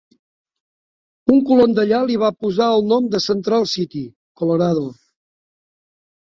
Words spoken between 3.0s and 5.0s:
per Central City (Colorado).